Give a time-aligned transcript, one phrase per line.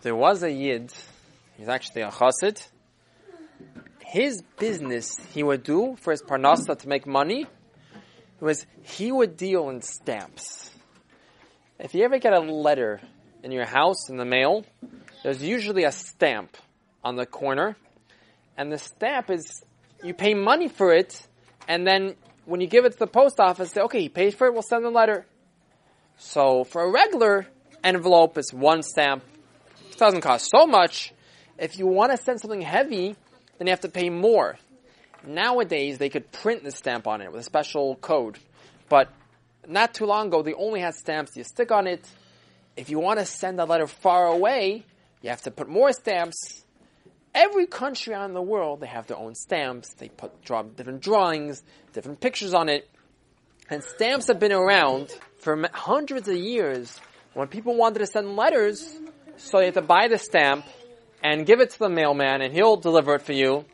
[0.00, 0.92] There was a Yid,
[1.56, 2.64] he's actually a chassid.
[3.98, 7.46] His business he would do for his parnasa to make money
[8.38, 10.70] was he would deal in stamps.
[11.80, 13.00] If you ever get a letter
[13.42, 14.64] in your house in the mail,
[15.24, 16.56] there's usually a stamp
[17.02, 17.76] on the corner,
[18.56, 19.64] and the stamp is
[20.04, 21.26] you pay money for it,
[21.66, 24.46] and then when you give it to the post office, say, okay, he paid for
[24.46, 25.26] it, we'll send the letter.
[26.18, 27.48] So for a regular
[27.82, 29.24] envelope, it's one stamp.
[29.90, 31.12] It doesn't cost so much.
[31.58, 33.16] If you want to send something heavy,
[33.58, 34.58] then you have to pay more.
[35.26, 38.38] Nowadays, they could print the stamp on it with a special code.
[38.88, 39.10] But
[39.66, 42.08] not too long ago, they only had stamps you stick on it.
[42.76, 44.84] If you want to send a letter far away,
[45.20, 46.64] you have to put more stamps.
[47.34, 49.92] Every country around the world, they have their own stamps.
[49.94, 51.62] They put draw different drawings,
[51.92, 52.88] different pictures on it.
[53.68, 55.10] And stamps have been around
[55.40, 57.00] for hundreds of years.
[57.34, 58.98] When people wanted to send letters,
[59.38, 60.66] so you have to buy the stamp
[61.22, 63.64] and give it to the mailman and he'll deliver it for you.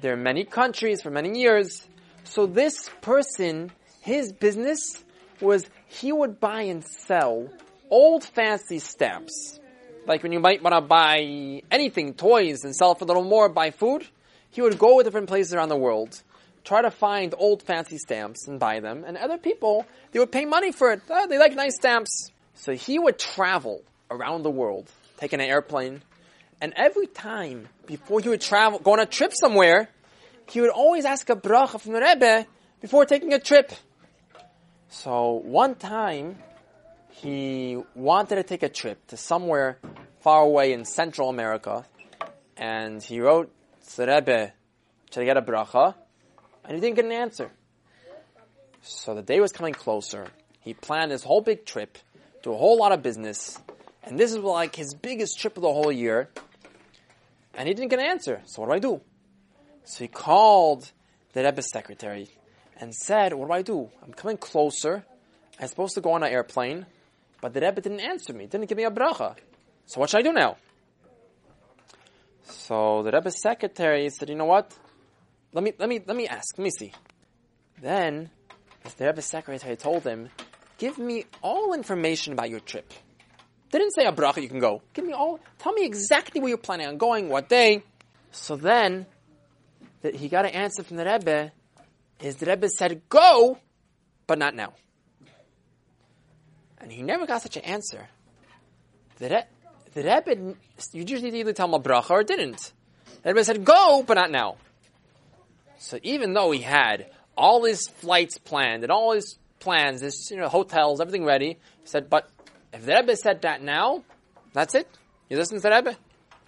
[0.00, 1.86] There are many countries for many years.
[2.24, 5.02] So this person, his business
[5.40, 7.48] was he would buy and sell
[7.90, 9.58] old fancy stamps.
[10.06, 13.48] Like when you might want to buy anything, toys, and sell for a little more,
[13.48, 14.06] buy food,
[14.50, 16.22] he would go to different places around the world,
[16.64, 19.04] try to find old fancy stamps and buy them.
[19.04, 21.02] And other people, they would pay money for it.
[21.10, 22.30] Oh, they like nice stamps.
[22.56, 26.02] So he would travel around the world, taking an airplane,
[26.60, 29.88] and every time before he would travel, go on a trip somewhere,
[30.48, 32.46] he would always ask a bracha from the Rebbe
[32.80, 33.72] before taking a trip.
[34.88, 36.38] So one time,
[37.10, 39.78] he wanted to take a trip to somewhere
[40.20, 41.84] far away in Central America,
[42.56, 43.52] and he wrote
[43.88, 44.52] to the Rebbe
[45.10, 45.94] to get a bracha,
[46.64, 47.50] and he didn't get an answer.
[48.82, 50.28] So the day was coming closer.
[50.60, 51.98] He planned his whole big trip,
[52.46, 53.58] do a whole lot of business,
[54.04, 56.28] and this is like his biggest trip of the whole year,
[57.54, 58.40] and he didn't get an answer.
[58.46, 59.00] So what do I do?
[59.82, 60.92] So he called
[61.32, 62.28] the Rebbe's secretary
[62.78, 63.90] and said, What do I do?
[64.00, 65.04] I'm coming closer.
[65.58, 66.86] I'm supposed to go on an airplane,
[67.40, 69.34] but the Rebbe didn't answer me, didn't give me a bracha.
[69.86, 70.56] So what should I do now?
[72.44, 74.72] So the Rebbe's secretary said, You know what?
[75.52, 76.92] Let me, let me, let me ask, let me see.
[77.82, 78.30] Then,
[78.98, 80.28] the Rebbe's secretary told him,
[80.78, 82.92] Give me all information about your trip.
[83.70, 84.82] They didn't say a bracha you can go.
[84.94, 87.82] Give me all, tell me exactly where you're planning on going, what day.
[88.30, 89.06] So then,
[90.02, 91.52] that he got an answer from the Rebbe
[92.20, 93.58] is the Rebbe said, go,
[94.26, 94.72] but not now.
[96.78, 98.08] And he never got such an answer.
[99.18, 99.44] The, Re-
[99.94, 100.54] the Rebbe,
[100.92, 102.72] you just need to either tell him a bracha or didn't.
[103.22, 104.56] The Rebbe said, go, but not now.
[105.78, 110.36] So even though he had all his flights planned and all his plans, his you
[110.36, 112.30] know, hotels, everything ready, he said, but
[112.72, 114.04] if the Rebbe said that now,
[114.52, 114.88] that's it.
[115.28, 115.96] You listen to the Rebbe?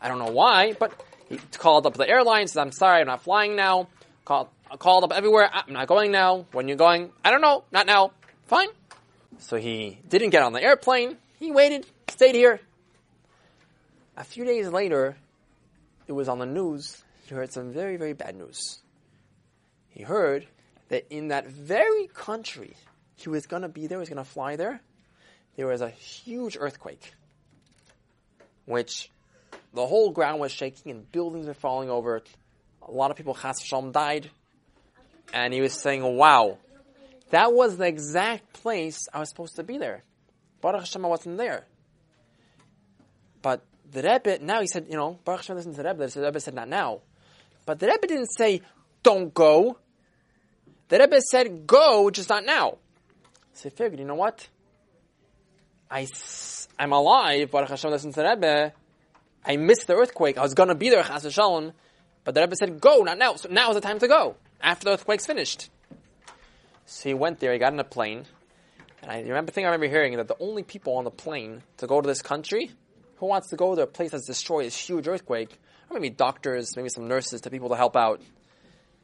[0.01, 0.93] I don't know why, but
[1.29, 3.89] he called up the airline, said, I'm sorry, I'm not flying now.
[4.25, 6.47] Called, called up everywhere, ah, I'm not going now.
[6.53, 8.13] When you're going, I don't know, not now.
[8.47, 8.69] Fine.
[9.41, 11.17] So he didn't get on the airplane.
[11.41, 12.61] He waited, stayed here.
[14.17, 15.17] A few days later,
[16.07, 17.03] it was on the news.
[17.27, 18.79] He heard some very, very bad news.
[19.89, 20.47] He heard
[20.89, 22.75] that in that very country
[23.23, 24.81] he was going to be there, he was going to fly there,
[25.57, 27.13] there was a huge earthquake,
[28.65, 29.11] which
[29.75, 32.23] the whole ground was shaking and buildings were falling over.
[32.87, 34.31] A lot of people, Chas Shalom, died.
[35.33, 36.59] And he was saying, wow,
[37.31, 40.05] that was the exact place I was supposed to be there.
[40.61, 41.67] Baruch Hashem, I wasn't there.
[43.43, 46.07] But the Rebbe, now he said, you know, Baruch Hashem listened to the Rebbe.
[46.07, 47.01] The Rebbe said, not now.
[47.67, 48.63] But the Rebbe didn't say,
[49.03, 49.79] don't go.
[50.89, 52.79] The Rebbe said, go, just not now.
[53.59, 54.47] So he figured, you know what?
[55.91, 56.07] I,
[56.79, 58.73] I'm alive, Baruch Hashem listened to the Rebbe.
[59.45, 60.39] I missed the earthquake.
[60.39, 61.73] I was going to be there, Chas Shalom.
[62.23, 63.35] But the Rebbe said, go, not now.
[63.35, 65.71] So now is the time to go, after the earthquake's finished.
[66.87, 68.27] So he went there, he got in a plane.
[69.03, 71.65] And I remember, the thing I remember hearing that the only people on the plane
[71.79, 72.71] to go to this country,
[73.17, 75.59] who wants to go to a place that's destroyed this huge earthquake,
[75.91, 78.21] or maybe doctors, maybe some nurses, to people to help out.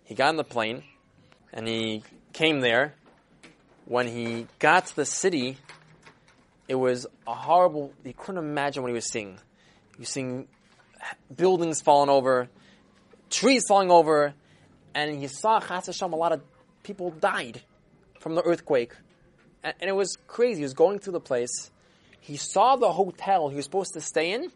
[0.05, 0.85] He got in the plane,
[1.53, 2.95] and he came there.
[3.87, 5.59] When he got to the city,
[6.69, 9.39] it was a horrible, he couldn't imagine what he was seeing.
[9.97, 10.49] He was seeing
[11.35, 12.49] buildings falling over,
[13.31, 14.35] trees falling over,
[14.95, 16.41] and he saw Chas Hashem, a lot of
[16.83, 17.61] people died
[18.21, 18.93] from the earthquake.
[19.63, 20.61] And, and it was crazy.
[20.61, 21.71] He was going through the place.
[22.21, 24.51] He saw the hotel he was supposed to stay in,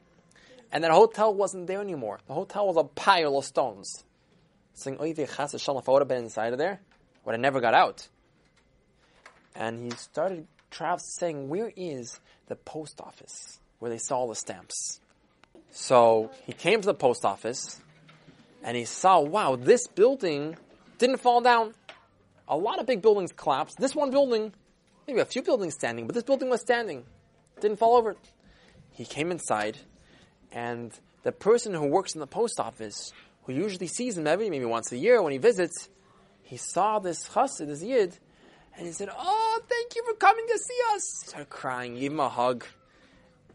[0.73, 2.21] and that hotel wasn't there anymore.
[2.27, 4.05] The hotel was a pile of stones.
[4.73, 6.81] Saying, Hashem, if I would have been inside of there,
[7.25, 8.09] would have never got out.
[9.59, 13.59] And he started traveling, saying, Where is the post office?
[13.79, 15.01] where they saw the stamps.
[15.71, 17.81] So he came to the post office
[18.63, 20.57] and he saw, wow, this building
[20.99, 21.75] didn't fall down.
[22.49, 23.79] A lot of big buildings collapsed.
[23.79, 24.53] This one building,
[25.07, 27.05] maybe a few buildings standing, but this building was standing.
[27.61, 28.17] Didn't fall over.
[28.93, 29.79] He came inside
[30.51, 33.13] and the person who works in the post office,
[33.45, 35.89] who usually sees him every maybe once a year when he visits,
[36.43, 38.19] he saw this chassid, this yid,
[38.79, 42.13] and he said, "Oh, thank you for coming to see us." He started crying, gave
[42.13, 42.65] him a hug,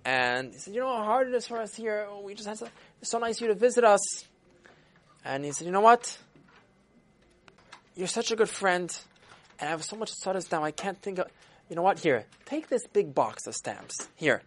[0.06, 2.08] and he said, "You know how hard it is for us here.
[2.22, 2.70] We just had to.
[3.02, 4.26] It's so nice of you to visit us."
[5.26, 6.18] And he said, "You know what?
[7.96, 8.96] You're such a good friend,
[9.60, 10.64] and I have so much studies now.
[10.64, 11.32] I can't think of.
[11.70, 12.00] You know what?
[12.00, 13.96] Here, take this big box of stamps.
[14.16, 14.44] Here."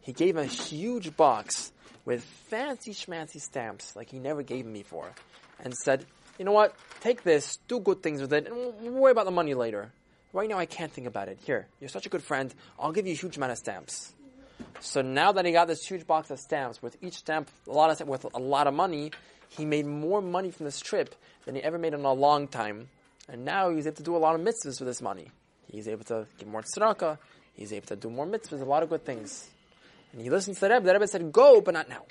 [0.00, 1.70] He gave him a huge box
[2.06, 5.12] with fancy schmancy stamps like he never gave me before,
[5.58, 6.06] and said,
[6.38, 6.74] "You know what?
[7.00, 9.92] Take this, do good things with it, and worry about the money later.
[10.32, 11.38] Right now, I can't think about it.
[11.44, 12.54] Here, you're such a good friend.
[12.78, 14.12] I'll give you a huge amount of stamps."
[14.80, 18.00] So now that he got this huge box of stamps, with each stamp a lot
[18.00, 19.12] of with a lot of money,
[19.48, 21.14] he made more money from this trip
[21.44, 22.88] than he ever made in a long time.
[23.28, 25.30] And now he's able to do a lot of mitzvahs with this money.
[25.70, 27.18] He's able to give more tzedakah.
[27.54, 29.48] He's able to do more mitzvahs, a lot of good things.
[30.12, 30.86] And he listens to the Rebbe.
[30.86, 32.04] The Rebbe said, go, but not now.